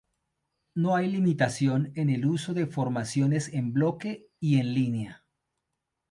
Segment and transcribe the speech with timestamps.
[0.73, 5.25] No hay limitación en el uso de formaciones en Bloque y en Línea.